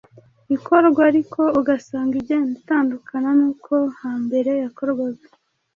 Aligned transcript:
ikorwa 0.55 1.01
ariko 1.11 1.41
ugasanga 1.59 2.13
igenda 2.21 2.51
itandukana 2.59 3.29
n’uko 3.37 3.73
hambere 4.01 4.51
yakorwaga. 4.63 5.25